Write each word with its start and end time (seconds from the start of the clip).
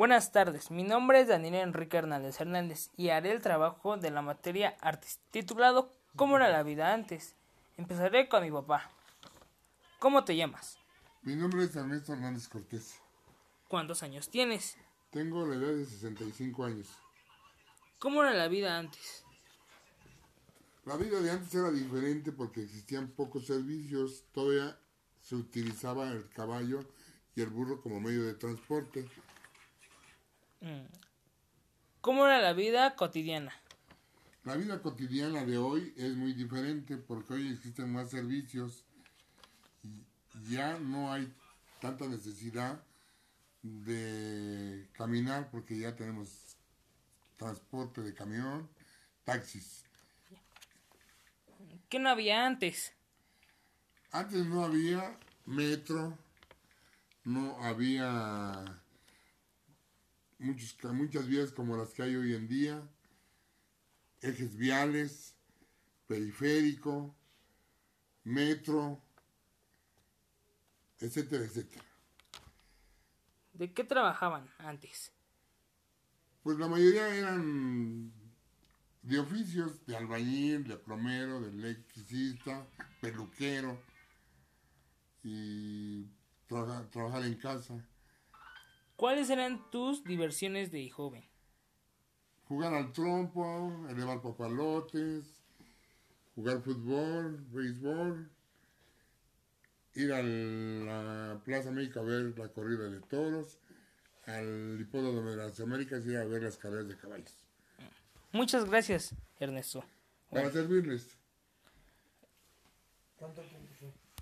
Buenas 0.00 0.32
tardes, 0.32 0.70
mi 0.70 0.82
nombre 0.82 1.20
es 1.20 1.28
Daniel 1.28 1.56
Enrique 1.56 1.98
Hernández 1.98 2.40
Hernández 2.40 2.88
y 2.96 3.10
haré 3.10 3.32
el 3.32 3.42
trabajo 3.42 3.98
de 3.98 4.10
la 4.10 4.22
materia 4.22 4.74
artes 4.80 5.20
titulado 5.30 5.92
¿Cómo 6.16 6.36
era 6.36 6.48
la 6.48 6.62
vida 6.62 6.94
antes? 6.94 7.34
Empezaré 7.76 8.26
con 8.26 8.42
mi 8.42 8.50
papá. 8.50 8.90
¿Cómo 9.98 10.24
te 10.24 10.34
llamas? 10.36 10.78
Mi 11.20 11.36
nombre 11.36 11.64
es 11.64 11.76
Ernesto 11.76 12.14
Hernández 12.14 12.48
Cortés. 12.48 12.94
¿Cuántos 13.68 14.02
años 14.02 14.30
tienes? 14.30 14.78
Tengo 15.10 15.46
la 15.46 15.56
edad 15.56 15.74
de 15.74 15.84
65 15.84 16.64
años. 16.64 16.88
¿Cómo 17.98 18.22
era 18.22 18.32
la 18.32 18.48
vida 18.48 18.78
antes? 18.78 19.22
La 20.86 20.96
vida 20.96 21.20
de 21.20 21.30
antes 21.30 21.54
era 21.54 21.70
diferente 21.70 22.32
porque 22.32 22.62
existían 22.62 23.08
pocos 23.08 23.44
servicios, 23.44 24.24
todavía 24.32 24.78
se 25.20 25.34
utilizaba 25.34 26.10
el 26.10 26.26
caballo 26.30 26.86
y 27.34 27.42
el 27.42 27.50
burro 27.50 27.82
como 27.82 28.00
medio 28.00 28.24
de 28.24 28.32
transporte. 28.32 29.06
¿Cómo 32.00 32.26
era 32.26 32.40
la 32.40 32.52
vida 32.52 32.94
cotidiana? 32.96 33.52
La 34.44 34.56
vida 34.56 34.80
cotidiana 34.80 35.44
de 35.44 35.58
hoy 35.58 35.92
es 35.96 36.14
muy 36.16 36.32
diferente 36.32 36.96
porque 36.96 37.34
hoy 37.34 37.52
existen 37.52 37.92
más 37.92 38.10
servicios 38.10 38.84
y 39.82 40.04
ya 40.50 40.78
no 40.78 41.12
hay 41.12 41.32
tanta 41.80 42.06
necesidad 42.06 42.82
de 43.62 44.88
caminar 44.92 45.50
porque 45.50 45.78
ya 45.78 45.94
tenemos 45.94 46.56
transporte 47.36 48.00
de 48.02 48.14
camión, 48.14 48.68
taxis. 49.24 49.84
¿Qué 51.88 51.98
no 51.98 52.08
había 52.08 52.46
antes? 52.46 52.92
Antes 54.12 54.46
no 54.46 54.64
había 54.64 55.18
metro, 55.44 56.16
no 57.24 57.62
había 57.62 58.82
muchos, 60.40 60.76
muchas 60.92 61.26
vías 61.26 61.52
como 61.52 61.76
las 61.76 61.90
que 61.90 62.02
hay 62.02 62.16
hoy 62.16 62.34
en 62.34 62.48
día, 62.48 62.82
ejes 64.20 64.56
viales, 64.56 65.34
periférico, 66.06 67.14
metro, 68.24 69.00
etcétera, 70.98 71.44
etcétera. 71.44 71.84
¿De 73.52 73.72
qué 73.72 73.84
trabajaban 73.84 74.48
antes? 74.58 75.12
Pues 76.42 76.58
la 76.58 76.68
mayoría 76.68 77.14
eran 77.14 78.12
de 79.02 79.18
oficios, 79.18 79.84
de 79.86 79.96
albañil, 79.96 80.64
de 80.66 80.76
plomero, 80.76 81.40
de 81.40 81.50
electricista, 81.50 82.66
peluquero 83.00 83.78
y 85.22 86.06
trabajar 86.46 87.24
en 87.24 87.34
casa. 87.34 87.86
¿Cuáles 89.00 89.30
eran 89.30 89.70
tus 89.70 90.04
diversiones 90.04 90.70
de 90.70 90.90
joven? 90.90 91.24
Jugar 92.44 92.74
al 92.74 92.92
trompo, 92.92 93.86
elevar 93.88 94.20
papalotes, 94.20 95.42
jugar 96.34 96.60
fútbol, 96.60 97.42
béisbol, 97.48 98.30
ir 99.94 100.12
a 100.12 100.22
la 100.22 101.40
Plaza 101.42 101.70
México 101.70 102.00
a 102.00 102.02
ver 102.02 102.38
la 102.38 102.48
corrida 102.48 102.90
de 102.90 103.00
toros, 103.00 103.58
al 104.26 104.78
hipódromo 104.78 105.30
de 105.30 105.36
las 105.36 105.58
Américas 105.60 106.04
y 106.04 106.10
ir 106.10 106.18
a 106.18 106.26
ver 106.26 106.42
las 106.42 106.58
carreras 106.58 106.88
de 106.88 106.98
caballos. 106.98 107.46
Muchas 108.32 108.66
gracias, 108.66 109.14
Ernesto. 109.38 109.82
Para 110.28 110.50
servirles. 110.50 111.16
¿Cuánto 113.16 113.40
tiempo 113.40 113.72
fue? 113.78 113.88